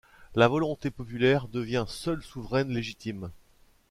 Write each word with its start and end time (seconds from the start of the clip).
La 0.33 0.47
volonté 0.47 0.89
populaire 0.89 1.47
devient 1.47 1.85
seule 1.87 2.23
souveraine 2.23 2.69
légitime. 2.69 3.29